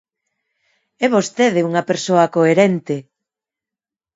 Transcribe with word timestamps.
¡É 1.05 1.07
vostede 1.15 1.65
unha 1.69 1.87
persoa 1.91 2.31
coherente! 2.35 2.95